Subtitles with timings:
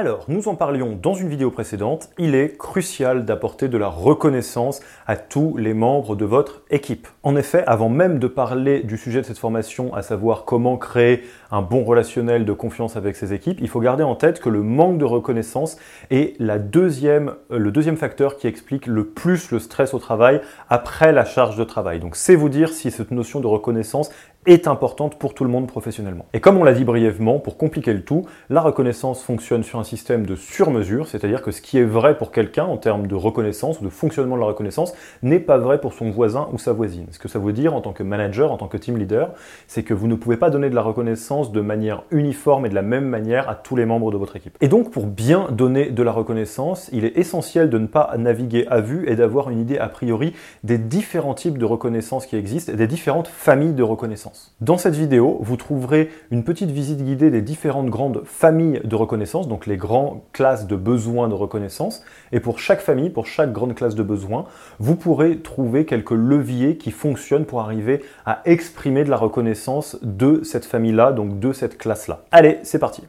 [0.00, 4.78] Alors, nous en parlions dans une vidéo précédente, il est crucial d'apporter de la reconnaissance
[5.08, 7.08] à tous les membres de votre équipe.
[7.24, 11.24] En effet, avant même de parler du sujet de cette formation, à savoir comment créer
[11.50, 14.62] un bon relationnel de confiance avec ses équipes, il faut garder en tête que le
[14.62, 15.78] manque de reconnaissance
[16.10, 21.24] est euh, le deuxième facteur qui explique le plus le stress au travail après la
[21.24, 21.98] charge de travail.
[21.98, 24.10] Donc c'est vous dire si cette notion de reconnaissance
[24.46, 26.24] est importante pour tout le monde professionnellement.
[26.32, 29.84] Et comme on l'a dit brièvement, pour compliquer le tout, la reconnaissance fonctionne sur un
[29.84, 33.80] système de sur-mesure, c'est-à-dire que ce qui est vrai pour quelqu'un en termes de reconnaissance
[33.80, 37.06] ou de fonctionnement de la reconnaissance n'est pas vrai pour son voisin ou sa voisine.
[37.10, 39.32] Ce que ça veut dire en tant que manager, en tant que team leader,
[39.66, 42.74] c'est que vous ne pouvez pas donner de la reconnaissance de manière uniforme et de
[42.74, 44.56] la même manière à tous les membres de votre équipe.
[44.60, 48.66] Et donc pour bien donner de la reconnaissance, il est essentiel de ne pas naviguer
[48.68, 50.32] à vue et d'avoir une idée a priori
[50.64, 54.27] des différents types de reconnaissance qui existent, des différentes familles de reconnaissance.
[54.60, 59.48] Dans cette vidéo, vous trouverez une petite visite guidée des différentes grandes familles de reconnaissance,
[59.48, 62.02] donc les grandes classes de besoins de reconnaissance.
[62.32, 64.46] Et pour chaque famille, pour chaque grande classe de besoins,
[64.78, 70.42] vous pourrez trouver quelques leviers qui fonctionnent pour arriver à exprimer de la reconnaissance de
[70.42, 72.24] cette famille-là, donc de cette classe-là.
[72.30, 73.02] Allez, c'est parti.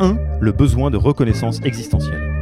[0.00, 0.16] 1.
[0.40, 2.33] Le besoin de reconnaissance existentielle.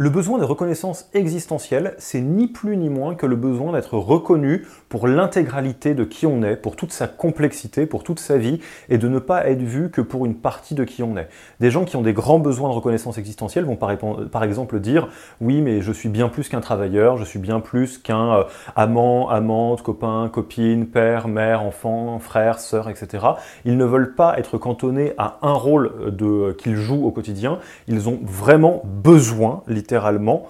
[0.00, 4.64] Le besoin de reconnaissance existentielle, c'est ni plus ni moins que le besoin d'être reconnu
[4.88, 8.60] pour l'intégralité de qui on est, pour toute sa complexité, pour toute sa vie,
[8.90, 11.28] et de ne pas être vu que pour une partie de qui on est.
[11.58, 15.08] Des gens qui ont des grands besoins de reconnaissance existentielle vont par, exemple dire
[15.40, 18.44] oui mais je suis bien plus qu'un travailleur, je suis bien plus qu'un euh,
[18.76, 23.26] amant, amante, copain, copine, père, mère, enfant, frère, sœur, etc.
[23.64, 28.08] Ils ne veulent pas être cantonnés à un rôle de, qu'ils jouent au quotidien, ils
[28.08, 30.48] ont vraiment besoin, littéralement, littéralement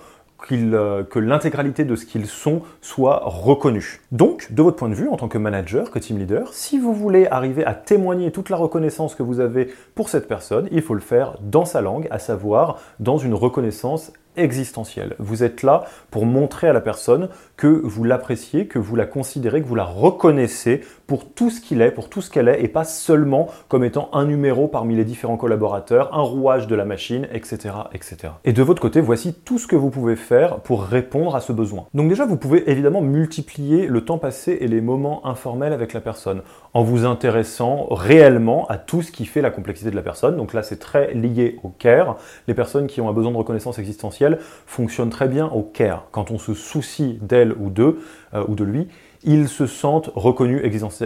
[0.52, 4.00] euh, que l'intégralité de ce qu'ils sont soit reconnue.
[4.12, 6.94] Donc, de votre point de vue, en tant que manager, que team leader, si vous
[6.94, 10.94] voulez arriver à témoigner toute la reconnaissance que vous avez pour cette personne, il faut
[10.94, 15.14] le faire dans sa langue, à savoir dans une reconnaissance existentielle.
[15.18, 19.62] Vous êtes là pour montrer à la personne que vous l'appréciez, que vous la considérez,
[19.62, 22.68] que vous la reconnaissez pour tout ce qu'il est, pour tout ce qu'elle est, et
[22.68, 27.26] pas seulement comme étant un numéro parmi les différents collaborateurs, un rouage de la machine,
[27.32, 28.34] etc., etc.
[28.44, 31.52] Et de votre côté, voici tout ce que vous pouvez faire pour répondre à ce
[31.52, 31.86] besoin.
[31.94, 36.00] Donc déjà, vous pouvez évidemment multiplier le temps passé et les moments informels avec la
[36.00, 36.42] personne
[36.74, 40.36] en vous intéressant réellement à tout ce qui fait la complexité de la personne.
[40.36, 42.16] Donc là, c'est très lié au care.
[42.46, 46.06] Les personnes qui ont un besoin de reconnaissance existentielle fonctionnent très bien au care.
[46.10, 48.00] Quand on se soucie d'elle ou d'eux
[48.34, 48.88] euh, ou de lui,
[49.24, 50.62] ils se sentent reconnus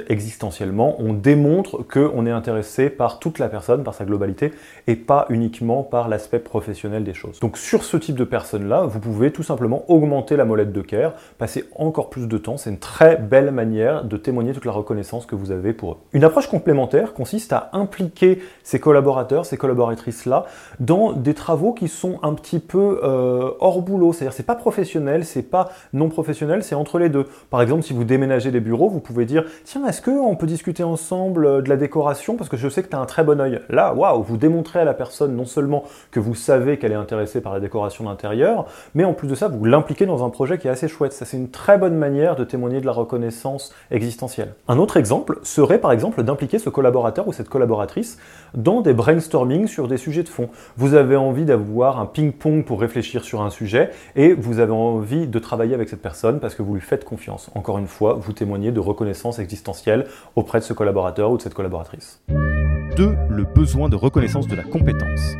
[0.09, 0.97] existentiellement.
[0.99, 4.53] On démontre qu'on est intéressé par toute la personne, par sa globalité,
[4.87, 7.41] et pas uniquement par l'aspect professionnel des choses.
[7.41, 11.15] Donc sur ce type de personnes-là, vous pouvez tout simplement augmenter la molette de care,
[11.39, 12.57] passer encore plus de temps.
[12.57, 15.97] C'est une très belle manière de témoigner toute la reconnaissance que vous avez pour eux.
[16.13, 20.47] Une approche complémentaire consiste à impliquer ces collaborateurs, ces collaboratrices-là,
[20.81, 24.13] dans des travaux qui sont un petit peu euh, hors boulot.
[24.13, 27.27] C'est-à-dire c'est pas professionnel, c'est pas non professionnel, c'est entre les deux.
[27.51, 30.83] Par exemple, si vous déménagez des bureaux, vous pouvez dire tiens, est-ce qu'on peut discuter
[30.83, 32.37] ensemble euh, de la décoration?
[32.37, 33.61] Parce que je sais que tu as un très bon œil.
[33.69, 37.41] Là, waouh, vous démontrez à la personne non seulement que vous savez qu'elle est intéressée
[37.41, 40.69] par la décoration d'intérieur, mais en plus de ça, vous l'impliquez dans un projet qui
[40.69, 41.13] est assez chouette.
[41.13, 44.55] Ça, c'est une très bonne manière de témoigner de la reconnaissance existentielle.
[44.69, 48.19] Un autre exemple serait par exemple d'impliquer ce collaborateur ou cette collaboratrice
[48.55, 50.49] dans des brainstorming sur des sujets de fond.
[50.77, 55.27] Vous avez envie d'avoir un ping-pong pour réfléchir sur un sujet et vous avez envie
[55.27, 57.51] de travailler avec cette personne parce que vous lui faites confiance.
[57.55, 61.55] Encore une fois, vous témoignez de reconnaissance existentielle auprès de ce collaborateur ou de cette
[61.55, 62.21] collaboratrice.
[62.29, 63.17] 2.
[63.31, 65.35] Le besoin de reconnaissance de la compétence.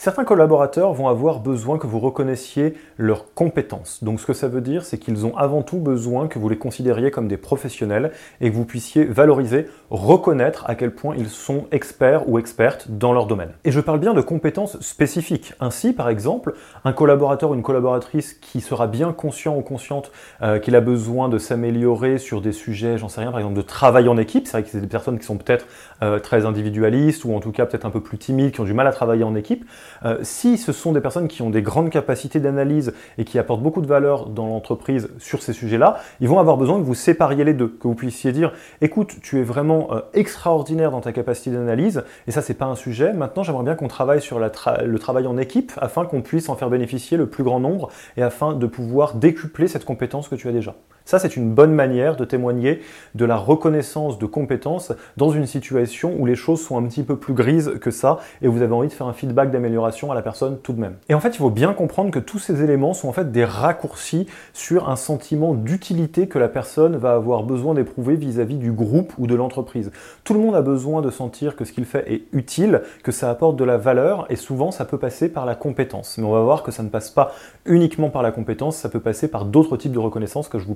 [0.00, 4.04] Certains collaborateurs vont avoir besoin que vous reconnaissiez leurs compétences.
[4.04, 6.56] Donc ce que ça veut dire, c'est qu'ils ont avant tout besoin que vous les
[6.56, 11.64] considériez comme des professionnels et que vous puissiez valoriser, reconnaître à quel point ils sont
[11.72, 13.50] experts ou expertes dans leur domaine.
[13.64, 15.52] Et je parle bien de compétences spécifiques.
[15.58, 16.54] Ainsi, par exemple,
[16.84, 21.28] un collaborateur ou une collaboratrice qui sera bien conscient ou consciente euh, qu'il a besoin
[21.28, 24.52] de s'améliorer sur des sujets, j'en sais rien, par exemple de travail en équipe, c'est
[24.52, 25.66] vrai que c'est des personnes qui sont peut-être
[26.04, 28.74] euh, très individualistes ou en tout cas peut-être un peu plus timides, qui ont du
[28.74, 29.64] mal à travailler en équipe,
[30.04, 33.62] euh, si ce sont des personnes qui ont des grandes capacités d'analyse et qui apportent
[33.62, 37.44] beaucoup de valeur dans l'entreprise sur ces sujets-là, ils vont avoir besoin que vous sépariez
[37.44, 41.50] les deux, que vous puissiez dire, écoute, tu es vraiment euh, extraordinaire dans ta capacité
[41.50, 43.12] d'analyse, et ça c'est pas un sujet.
[43.12, 46.70] Maintenant, j'aimerais bien qu'on travaille sur le travail en équipe afin qu'on puisse en faire
[46.70, 50.52] bénéficier le plus grand nombre et afin de pouvoir décupler cette compétence que tu as
[50.52, 50.74] déjà.
[51.08, 52.82] Ça, c'est une bonne manière de témoigner
[53.14, 57.16] de la reconnaissance de compétences dans une situation où les choses sont un petit peu
[57.16, 60.20] plus grises que ça et vous avez envie de faire un feedback d'amélioration à la
[60.20, 60.96] personne tout de même.
[61.08, 63.46] Et en fait, il faut bien comprendre que tous ces éléments sont en fait des
[63.46, 69.14] raccourcis sur un sentiment d'utilité que la personne va avoir besoin d'éprouver vis-à-vis du groupe
[69.16, 69.90] ou de l'entreprise.
[70.24, 73.30] Tout le monde a besoin de sentir que ce qu'il fait est utile, que ça
[73.30, 76.18] apporte de la valeur et souvent ça peut passer par la compétence.
[76.18, 77.32] Mais on va voir que ça ne passe pas
[77.64, 80.74] uniquement par la compétence, ça peut passer par d'autres types de reconnaissance que je vous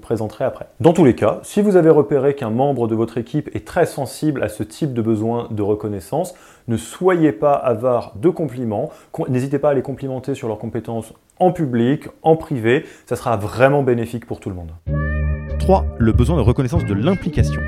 [0.81, 3.87] Dans tous les cas, si vous avez repéré qu'un membre de votre équipe est très
[3.87, 6.35] sensible à ce type de besoin de reconnaissance,
[6.69, 8.91] ne soyez pas avare de compliments,
[9.29, 13.83] n'hésitez pas à les complimenter sur leurs compétences en public, en privé, ça sera vraiment
[13.83, 14.73] bénéfique pour tout le monde.
[15.59, 15.85] 3.
[15.99, 17.61] Le besoin de reconnaissance de l'implication.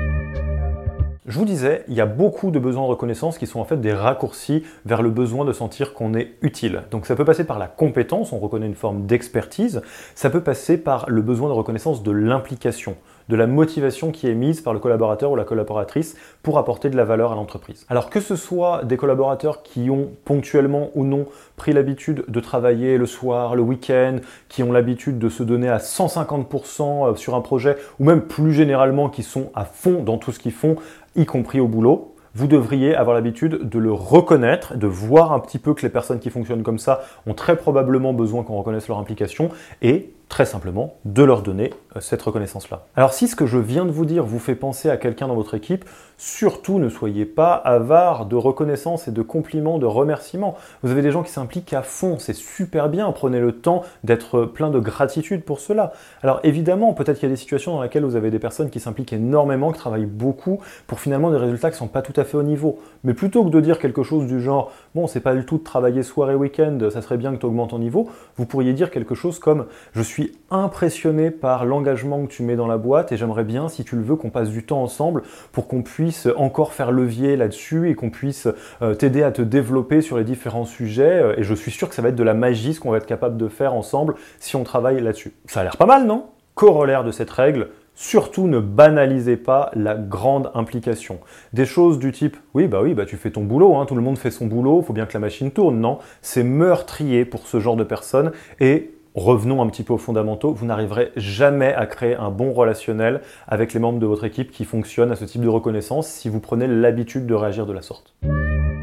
[1.27, 3.81] Je vous disais, il y a beaucoup de besoins de reconnaissance qui sont en fait
[3.81, 6.83] des raccourcis vers le besoin de sentir qu'on est utile.
[6.91, 9.81] Donc ça peut passer par la compétence, on reconnaît une forme d'expertise,
[10.13, 12.95] ça peut passer par le besoin de reconnaissance de l'implication
[13.29, 16.97] de la motivation qui est mise par le collaborateur ou la collaboratrice pour apporter de
[16.97, 17.85] la valeur à l'entreprise.
[17.89, 21.25] Alors que ce soit des collaborateurs qui ont ponctuellement ou non
[21.55, 24.17] pris l'habitude de travailler le soir, le week-end,
[24.49, 28.53] qui ont l'habitude de se donner à 150% euh, sur un projet, ou même plus
[28.53, 30.75] généralement qui sont à fond dans tout ce qu'ils font,
[31.15, 35.57] y compris au boulot, vous devriez avoir l'habitude de le reconnaître, de voir un petit
[35.57, 38.99] peu que les personnes qui fonctionnent comme ça ont très probablement besoin qu'on reconnaisse leur
[38.99, 39.49] implication
[39.81, 42.85] et très simplement de leur donner euh, cette reconnaissance-là.
[42.95, 45.35] Alors si ce que je viens de vous dire vous fait penser à quelqu'un dans
[45.35, 45.85] votre équipe,
[46.17, 50.55] surtout ne soyez pas avare de reconnaissance et de compliments, de remerciements.
[50.81, 54.45] Vous avez des gens qui s'impliquent à fond, c'est super bien, prenez le temps d'être
[54.45, 55.93] plein de gratitude pour cela.
[56.23, 58.79] Alors évidemment, peut-être qu'il y a des situations dans lesquelles vous avez des personnes qui
[58.79, 62.23] s'impliquent énormément, qui travaillent beaucoup pour finalement des résultats qui ne sont pas tout à
[62.23, 62.79] fait au niveau.
[63.03, 65.63] Mais plutôt que de dire quelque chose du genre bon, c'est pas du tout de
[65.63, 68.91] travailler soir et week-end, ça serait bien que tu augmentes ton niveau, vous pourriez dire
[68.91, 73.11] quelque chose comme je suis suis impressionné par l'engagement que tu mets dans la boîte
[73.11, 76.29] et j'aimerais bien, si tu le veux, qu'on passe du temps ensemble pour qu'on puisse
[76.37, 78.47] encore faire levier là-dessus et qu'on puisse
[78.81, 81.21] euh, t'aider à te développer sur les différents sujets.
[81.21, 82.97] Euh, et je suis sûr que ça va être de la magie ce qu'on va
[82.97, 85.33] être capable de faire ensemble si on travaille là-dessus.
[85.47, 86.27] Ça a l'air pas mal, non?
[86.53, 87.67] Corollaire de cette règle,
[87.97, 91.19] Surtout ne banalisez pas la grande implication.
[91.53, 94.01] Des choses du type oui bah oui bah tu fais ton boulot, hein, tout le
[94.01, 95.79] monde fait son boulot, faut bien que la machine tourne.
[95.79, 100.53] Non, c'est meurtrier pour ce genre de personnes et revenons un petit peu aux fondamentaux,
[100.53, 104.65] vous n'arriverez jamais à créer un bon relationnel avec les membres de votre équipe qui
[104.65, 108.13] fonctionnent à ce type de reconnaissance si vous prenez l'habitude de réagir de la sorte.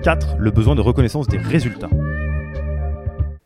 [0.02, 0.36] 4.
[0.38, 1.90] Le besoin de reconnaissance des résultats.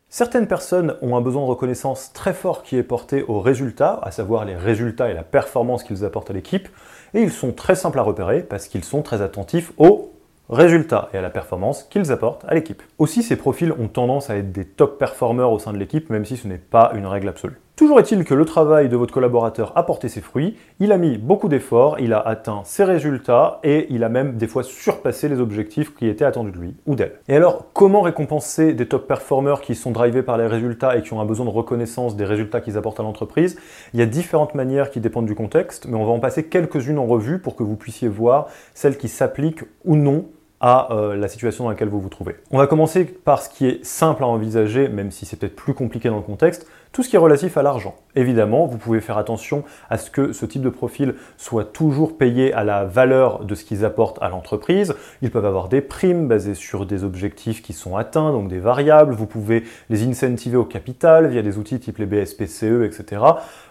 [0.09, 4.11] Certaines personnes ont un besoin de reconnaissance très fort qui est porté aux résultats, à
[4.11, 6.69] savoir les résultats et la performance qu'ils apportent à l'équipe,
[7.13, 10.13] et ils sont très simples à repérer parce qu'ils sont très attentifs aux
[10.49, 12.81] résultats et à la performance qu'ils apportent à l'équipe.
[12.97, 16.25] Aussi, ces profils ont tendance à être des top performers au sein de l'équipe, même
[16.25, 17.59] si ce n'est pas une règle absolue.
[17.77, 21.19] Toujours est-il que le travail de votre collaborateur a porté ses fruits, il a mis
[21.19, 25.39] beaucoup d'efforts, il a atteint ses résultats et il a même des fois surpassé les
[25.39, 27.19] objectifs qui étaient attendus de lui ou d'elle.
[27.27, 31.13] Et alors, comment récompenser des top performers qui sont drivés par les résultats et qui
[31.13, 33.59] ont un besoin de reconnaissance des résultats qu'ils apportent à l'entreprise?
[33.93, 36.97] Il y a différentes manières qui dépendent du contexte, mais on va en passer quelques-unes
[36.97, 40.25] en revue pour que vous puissiez voir celles qui s'appliquent ou non
[40.59, 42.35] à euh, la situation dans laquelle vous vous trouvez.
[42.51, 45.73] On va commencer par ce qui est simple à envisager, même si c'est peut-être plus
[45.73, 47.95] compliqué dans le contexte, tout ce qui est relatif à l'argent.
[48.15, 52.53] Évidemment, vous pouvez faire attention à ce que ce type de profil soit toujours payé
[52.53, 54.95] à la valeur de ce qu'ils apportent à l'entreprise.
[55.21, 59.13] Ils peuvent avoir des primes basées sur des objectifs qui sont atteints, donc des variables.
[59.13, 63.21] Vous pouvez les incentiver au capital via des outils type les BSPCE, etc.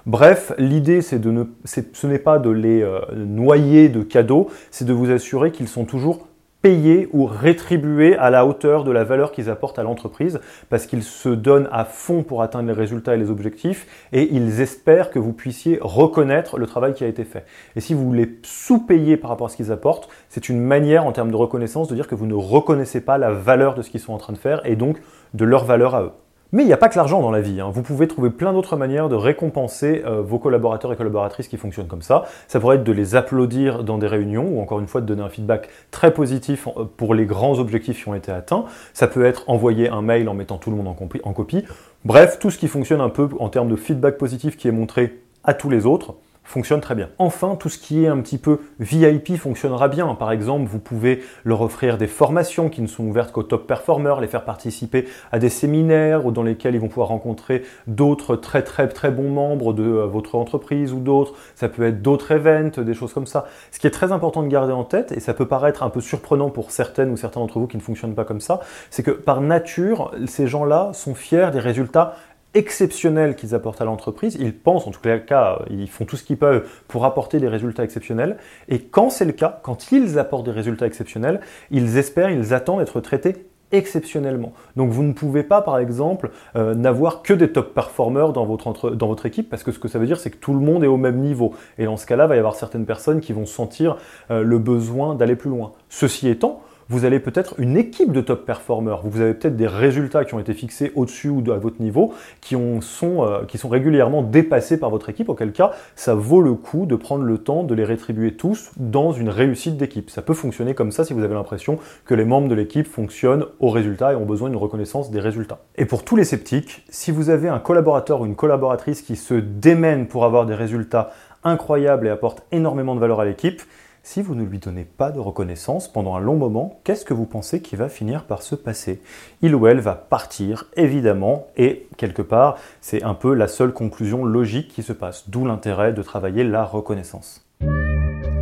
[0.04, 4.84] Bref, l'idée, c'est de ne, ce n'est pas de les euh, noyer de cadeaux, c'est
[4.84, 6.28] de vous assurer qu'ils sont toujours
[6.66, 11.04] payés ou rétribués à la hauteur de la valeur qu'ils apportent à l'entreprise parce qu'ils
[11.04, 15.20] se donnent à fond pour atteindre les résultats et les objectifs et ils espèrent que
[15.20, 17.46] vous puissiez reconnaître le travail qui a été fait.
[17.76, 21.12] Et si vous les sous-payez par rapport à ce qu'ils apportent, c'est une manière en
[21.12, 24.00] termes de reconnaissance de dire que vous ne reconnaissez pas la valeur de ce qu'ils
[24.00, 24.96] sont en train de faire et donc
[25.34, 26.12] de leur valeur à eux.
[26.52, 27.60] Mais il n'y a pas que l'argent dans la vie.
[27.60, 27.70] Hein.
[27.72, 31.88] Vous pouvez trouver plein d'autres manières de récompenser euh, vos collaborateurs et collaboratrices qui fonctionnent
[31.88, 32.24] comme ça.
[32.46, 35.22] Ça pourrait être de les applaudir dans des réunions ou encore une fois de donner
[35.22, 38.64] un feedback très positif euh, pour les grands objectifs qui ont été atteints.
[38.94, 40.88] Ça peut être envoyer un mail en mettant tout le monde
[41.24, 41.64] en copie.
[42.04, 45.20] Bref, tout ce qui fonctionne un peu en termes de feedback positif qui est montré
[45.42, 46.14] à tous les autres
[46.46, 47.10] fonctionne très bien.
[47.18, 50.14] Enfin, tout ce qui est un petit peu VIP fonctionnera bien.
[50.14, 54.20] Par exemple, vous pouvez leur offrir des formations qui ne sont ouvertes qu'aux top performers,
[54.20, 58.88] les faire participer à des séminaires dans lesquels ils vont pouvoir rencontrer d'autres très très
[58.88, 61.34] très bons membres de euh, votre entreprise ou d'autres.
[61.54, 63.46] Ça peut être d'autres events, des choses comme ça.
[63.72, 66.00] Ce qui est très important de garder en tête, et ça peut paraître un peu
[66.00, 68.60] surprenant pour certaines ou certains d'entre vous qui ne fonctionnent pas comme ça,
[68.90, 72.14] c'est que par nature, ces gens-là sont fiers des résultats
[72.56, 74.36] exceptionnels qu'ils apportent à l'entreprise.
[74.40, 77.84] Ils pensent, en tout cas, ils font tout ce qu'ils peuvent pour apporter des résultats
[77.84, 78.38] exceptionnels.
[78.68, 82.80] Et quand c'est le cas, quand ils apportent des résultats exceptionnels, ils espèrent, ils attendent
[82.80, 84.52] d'être traités exceptionnellement.
[84.76, 88.90] Donc vous ne pouvez pas, par exemple, euh, n'avoir que des top performers dans votre,
[88.90, 90.82] dans votre équipe, parce que ce que ça veut dire, c'est que tout le monde
[90.84, 91.52] est au même niveau.
[91.78, 93.96] Et dans ce cas-là, il va y avoir certaines personnes qui vont sentir
[94.30, 95.72] euh, le besoin d'aller plus loin.
[95.88, 99.00] Ceci étant, vous avez peut-être une équipe de top performers.
[99.04, 102.56] Vous avez peut-être des résultats qui ont été fixés au-dessus ou à votre niveau, qui,
[102.80, 106.86] sont, euh, qui sont régulièrement dépassés par votre équipe, auquel cas ça vaut le coup
[106.86, 110.10] de prendre le temps de les rétribuer tous dans une réussite d'équipe.
[110.10, 113.46] Ça peut fonctionner comme ça si vous avez l'impression que les membres de l'équipe fonctionnent
[113.60, 115.58] au résultat et ont besoin d'une reconnaissance des résultats.
[115.76, 119.34] Et pour tous les sceptiques, si vous avez un collaborateur ou une collaboratrice qui se
[119.34, 121.10] démène pour avoir des résultats
[121.44, 123.62] incroyables et apporte énormément de valeur à l'équipe,
[124.06, 127.26] si vous ne lui donnez pas de reconnaissance pendant un long moment, qu'est-ce que vous
[127.26, 129.02] pensez qui va finir par se passer?
[129.42, 134.24] Il ou elle va partir, évidemment, et quelque part, c'est un peu la seule conclusion
[134.24, 137.44] logique qui se passe, d'où l'intérêt de travailler la reconnaissance.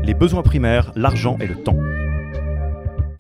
[0.03, 1.79] Les besoins primaires, l'argent et le temps.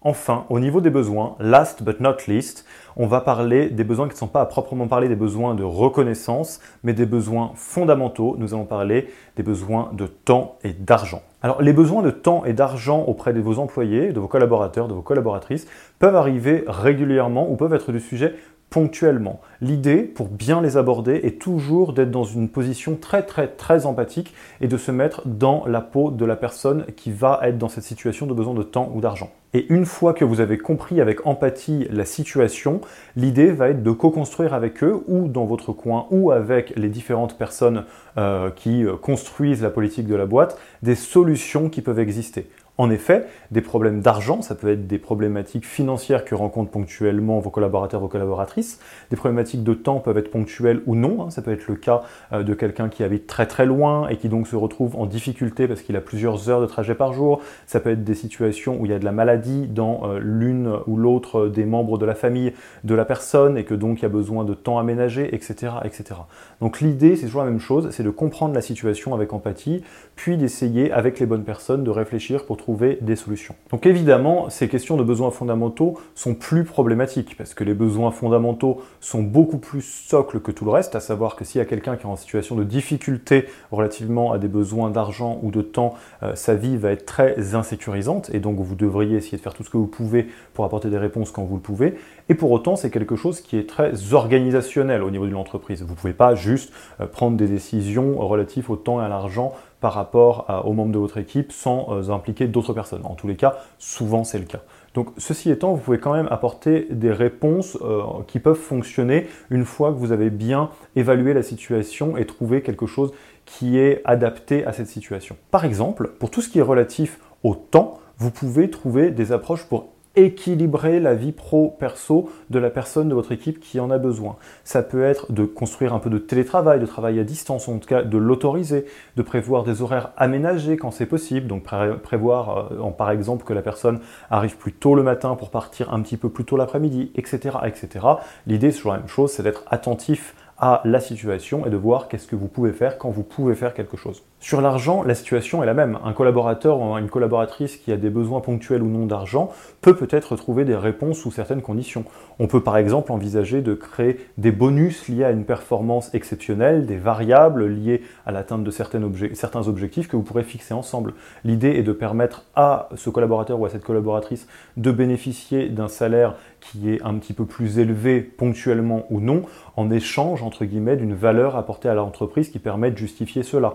[0.06, 4.12] Enfin, au niveau des besoins, last but not least, on va parler des besoins qui
[4.12, 8.36] ne sont pas à proprement parler des besoins de reconnaissance, mais des besoins fondamentaux.
[8.38, 11.22] Nous allons parler des besoins de temps et d'argent.
[11.40, 14.92] Alors, les besoins de temps et d'argent auprès de vos employés, de vos collaborateurs, de
[14.92, 15.66] vos collaboratrices
[15.98, 18.34] peuvent arriver régulièrement ou peuvent être du sujet
[18.68, 19.40] ponctuellement.
[19.62, 24.34] L'idée, pour bien les aborder, est toujours d'être dans une position très très très empathique
[24.60, 27.84] et de se mettre dans la peau de la personne qui va être dans cette
[27.84, 29.30] situation de besoin de temps ou d'argent.
[29.56, 32.80] Et une fois que vous avez compris avec empathie la situation,
[33.14, 37.38] l'idée va être de co-construire avec eux ou dans votre coin ou avec les différentes
[37.38, 37.84] personnes
[38.18, 42.48] euh, qui euh, construisent la politique de la boîte des solutions qui peuvent exister.
[42.76, 47.50] En effet, des problèmes d'argent, ça peut être des problématiques financières que rencontrent ponctuellement vos
[47.50, 48.80] collaborateurs, vos collaboratrices.
[49.10, 51.22] Des problématiques de temps peuvent être ponctuelles ou non.
[51.22, 51.30] Hein.
[51.30, 52.02] Ça peut être le cas
[52.32, 55.68] euh, de quelqu'un qui habite très très loin et qui donc se retrouve en difficulté
[55.68, 57.40] parce qu'il a plusieurs heures de trajet par jour.
[57.68, 60.68] Ça peut être des situations où il y a de la maladie dans euh, l'une
[60.88, 64.06] ou l'autre des membres de la famille de la personne et que donc il y
[64.06, 65.74] a besoin de temps aménagé, etc.
[65.84, 66.22] etc.
[66.60, 69.84] Donc l'idée, c'est toujours la même chose, c'est de comprendre la situation avec empathie,
[70.16, 73.54] puis d'essayer avec les bonnes personnes de réfléchir pour des solutions.
[73.70, 78.82] Donc évidemment, ces questions de besoins fondamentaux sont plus problématiques parce que les besoins fondamentaux
[79.00, 81.96] sont beaucoup plus socles que tout le reste, à savoir que s'il y a quelqu'un
[81.96, 86.34] qui est en situation de difficulté relativement à des besoins d'argent ou de temps, euh,
[86.34, 89.70] sa vie va être très insécurisante et donc vous devriez essayer de faire tout ce
[89.70, 91.94] que vous pouvez pour apporter des réponses quand vous le pouvez.
[92.28, 95.82] Et pour autant, c'est quelque chose qui est très organisationnel au niveau de l'entreprise.
[95.82, 99.52] Vous ne pouvez pas juste euh, prendre des décisions relatives au temps et à l'argent
[99.84, 103.02] par rapport aux membres de votre équipe sans euh, impliquer d'autres personnes.
[103.04, 104.62] En tous les cas, souvent c'est le cas.
[104.94, 109.66] Donc ceci étant, vous pouvez quand même apporter des réponses euh, qui peuvent fonctionner une
[109.66, 113.12] fois que vous avez bien évalué la situation et trouvé quelque chose
[113.44, 115.36] qui est adapté à cette situation.
[115.50, 119.66] Par exemple, pour tout ce qui est relatif au temps, vous pouvez trouver des approches
[119.66, 124.36] pour équilibrer la vie pro-perso de la personne de votre équipe qui en a besoin.
[124.62, 127.88] Ça peut être de construire un peu de télétravail, de travail à distance, en tout
[127.88, 131.64] cas de l'autoriser, de prévoir des horaires aménagés quand c'est possible, donc
[132.02, 136.00] prévoir euh, par exemple que la personne arrive plus tôt le matin pour partir un
[136.00, 137.58] petit peu plus tôt l'après-midi, etc.
[137.64, 138.06] etc.
[138.46, 142.08] L'idée, c'est toujours la même chose, c'est d'être attentif à la situation et de voir
[142.08, 144.22] qu'est-ce que vous pouvez faire quand vous pouvez faire quelque chose.
[144.44, 145.98] Sur l'argent, la situation est la même.
[146.04, 150.36] Un collaborateur ou une collaboratrice qui a des besoins ponctuels ou non d'argent peut peut-être
[150.36, 152.04] trouver des réponses sous certaines conditions.
[152.38, 156.98] On peut par exemple envisager de créer des bonus liés à une performance exceptionnelle, des
[156.98, 161.14] variables liées à l'atteinte de certains objectifs que vous pourrez fixer ensemble.
[161.44, 164.46] L'idée est de permettre à ce collaborateur ou à cette collaboratrice
[164.76, 169.42] de bénéficier d'un salaire qui est un petit peu plus élevé ponctuellement ou non,
[169.76, 173.74] en échange, entre guillemets, d'une valeur apportée à l'entreprise qui permet de justifier cela.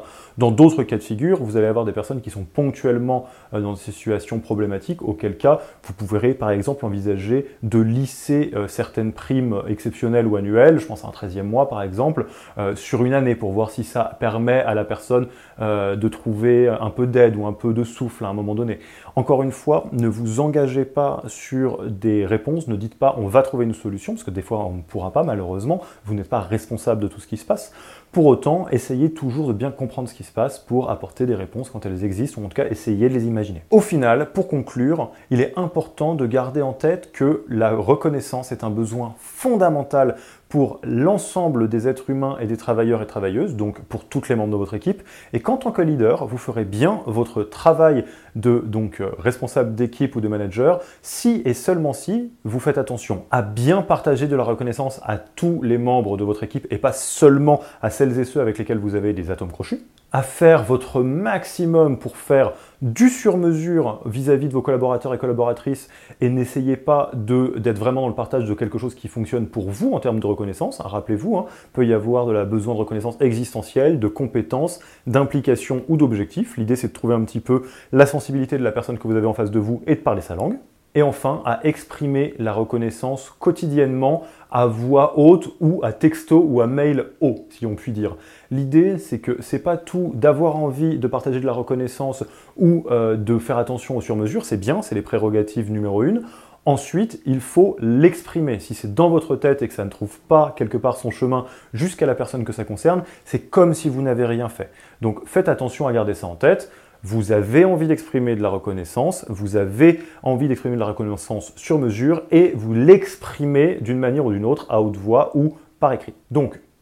[0.60, 3.80] D'autres cas de figure, vous allez avoir des personnes qui sont ponctuellement euh, dans des
[3.80, 10.28] situations problématiques, auquel cas vous pourrez par exemple envisager de lisser euh, certaines primes exceptionnelles
[10.28, 12.26] ou annuelles, je pense à un 13e mois par exemple,
[12.58, 15.28] euh, sur une année pour voir si ça permet à la personne
[15.60, 18.80] de trouver un peu d'aide ou un peu de souffle à un moment donné.
[19.18, 23.42] Encore une fois, ne vous engagez pas sur des réponses, ne dites pas on va
[23.42, 26.40] trouver une solution, parce que des fois on ne pourra pas malheureusement, vous n'êtes pas
[26.40, 27.74] responsable de tout ce qui se passe.
[28.12, 31.70] Pour autant, essayez toujours de bien comprendre ce qui se passe pour apporter des réponses
[31.70, 33.62] quand elles existent, ou en tout cas essayer de les imaginer.
[33.70, 38.64] Au final, pour conclure, il est important de garder en tête que la reconnaissance est
[38.64, 40.16] un besoin fondamental
[40.50, 44.52] pour l'ensemble des êtres humains et des travailleurs et travailleuses, donc pour toutes les membres
[44.52, 48.04] de votre équipe, et qu'en tant que leader, vous ferez bien votre travail
[48.36, 50.82] de donc euh, responsable d'équipe ou de manager.
[51.04, 55.62] Si et seulement si vous faites attention à bien partager de la reconnaissance à tous
[55.62, 58.96] les membres de votre équipe et pas seulement à celles et ceux avec lesquels vous
[58.96, 64.62] avez des atomes crochus, à faire votre maximum pour faire du sur-mesure vis-à-vis de vos
[64.62, 65.90] collaborateurs et collaboratrices
[66.22, 69.94] et n'essayez pas d'être vraiment dans le partage de quelque chose qui fonctionne pour vous
[69.94, 70.80] en termes de reconnaissance.
[70.80, 75.84] Rappelez-vous, il hein, peut y avoir de la besoin de reconnaissance existentielle, de compétences, d'implication
[75.90, 76.58] ou d'objectifs.
[76.58, 79.28] L'idée c'est de trouver un petit peu la sensibilité de la personne que vous avez
[79.28, 80.58] en face de vous et de parler sa langue.
[80.96, 86.68] Et enfin, à exprimer la reconnaissance quotidiennement à voix haute ou à texto ou à
[86.68, 88.16] mail haut, si on peut dire.
[88.50, 92.24] L'idée, c'est que c'est pas tout d'avoir envie de partager de la reconnaissance
[92.58, 96.24] ou euh, de faire attention aux sur-mesures, c'est bien, c'est les prérogatives numéro une.
[96.66, 98.60] Ensuite, il faut l'exprimer.
[98.60, 101.46] Si c'est dans votre tête et que ça ne trouve pas quelque part son chemin
[101.74, 104.72] jusqu'à la personne que ça concerne, c'est comme si vous n'avez rien fait.
[105.02, 106.72] Donc faites attention à garder ça en tête.
[107.04, 111.80] Vous avez envie d'exprimer de la reconnaissance, vous avez envie d'exprimer de la reconnaissance sur
[111.80, 116.14] mesure et vous l'exprimez d'une manière ou d'une autre à haute voix ou par écrit.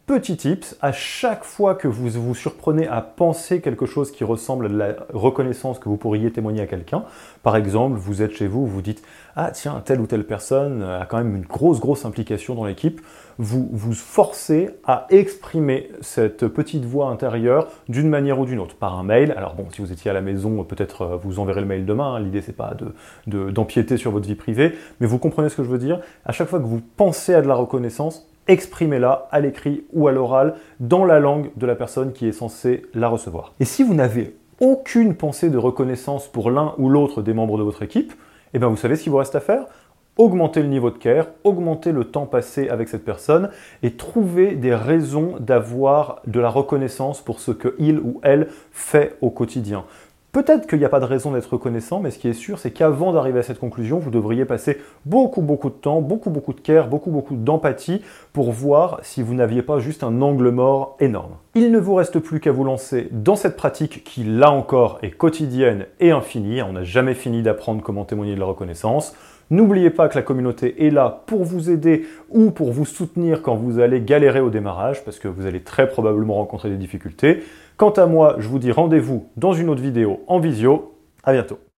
[0.07, 4.67] Petit tips, à chaque fois que vous vous surprenez à penser quelque chose qui ressemble
[4.67, 7.03] à de la reconnaissance que vous pourriez témoigner à quelqu'un,
[7.43, 9.03] par exemple, vous êtes chez vous, vous dites
[9.35, 13.01] Ah tiens, telle ou telle personne a quand même une grosse, grosse implication dans l'équipe,
[13.37, 18.97] vous vous forcez à exprimer cette petite voix intérieure d'une manière ou d'une autre, par
[18.97, 19.33] un mail.
[19.35, 22.13] Alors bon, si vous étiez à la maison, peut-être euh, vous enverrez le mail demain,
[22.13, 22.21] hein.
[22.21, 22.77] l'idée c'est pas
[23.27, 25.99] d'empiéter de, sur votre vie privée, mais vous comprenez ce que je veux dire?
[26.23, 30.11] À chaque fois que vous pensez à de la reconnaissance, exprimez-la à l'écrit ou à
[30.11, 33.53] l'oral dans la langue de la personne qui est censée la recevoir.
[33.59, 37.63] Et si vous n'avez aucune pensée de reconnaissance pour l'un ou l'autre des membres de
[37.63, 38.13] votre équipe,
[38.53, 39.65] eh bien vous savez ce qu'il vous reste à faire?
[40.17, 43.51] Augmenter le niveau de care, augmenter le temps passé avec cette personne
[43.83, 49.29] et trouver des raisons d'avoir de la reconnaissance pour ce qu'il ou elle fait au
[49.29, 49.83] quotidien.
[50.33, 52.71] Peut-être qu'il n'y a pas de raison d'être reconnaissant, mais ce qui est sûr, c'est
[52.71, 56.59] qu'avant d'arriver à cette conclusion, vous devriez passer beaucoup, beaucoup de temps, beaucoup, beaucoup de
[56.59, 58.01] care, beaucoup, beaucoup d'empathie
[58.33, 61.37] pour voir si vous n'aviez pas juste un angle mort énorme.
[61.55, 65.11] Il ne vous reste plus qu'à vous lancer dans cette pratique qui, là encore, est
[65.11, 66.61] quotidienne et infinie.
[66.61, 69.15] On n'a jamais fini d'apprendre comment témoigner de la reconnaissance.
[69.49, 73.55] N'oubliez pas que la communauté est là pour vous aider ou pour vous soutenir quand
[73.55, 77.43] vous allez galérer au démarrage, parce que vous allez très probablement rencontrer des difficultés.
[77.77, 80.95] Quant à moi, je vous dis rendez-vous dans une autre vidéo en visio.
[81.23, 81.59] À bientôt.